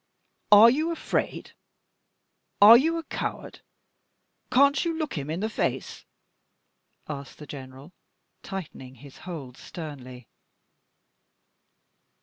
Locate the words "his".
8.95-9.19